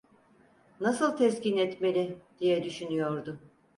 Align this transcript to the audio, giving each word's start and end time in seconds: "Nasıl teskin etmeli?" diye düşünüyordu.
"Nasıl 0.79 1.17
teskin 1.17 1.57
etmeli?" 1.57 2.17
diye 2.39 2.63
düşünüyordu. 2.63 3.39